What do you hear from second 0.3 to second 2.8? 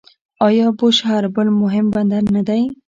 آیا بوشهر بل مهم بندر نه دی؟